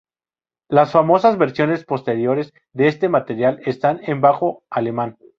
Las 0.67 0.91
famosas 0.93 1.37
versiones 1.37 1.85
posteriores 1.85 2.53
de 2.73 2.87
este 2.87 3.07
material 3.07 3.59
están 3.67 3.99
en 4.01 4.19
bajo 4.19 4.63
alemán. 4.67 5.19